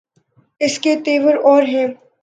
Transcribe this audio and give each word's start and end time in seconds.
اس 0.61 0.79
کے 0.79 0.95
تیور 1.05 1.35
اور 1.43 1.63
ہیں۔ 1.63 1.87